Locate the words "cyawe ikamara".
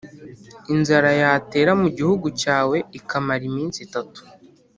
2.41-3.43